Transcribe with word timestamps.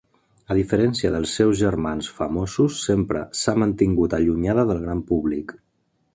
A 0.53 0.55
diferència 0.59 1.11
dels 1.15 1.33
seus 1.39 1.59
germans 1.59 2.09
famosos, 2.21 2.79
sempre 2.89 3.23
s'ha 3.41 3.57
mantingut 3.67 4.19
allunyada 4.21 4.67
del 4.73 4.85
gran 4.89 5.07
públic. 5.13 5.57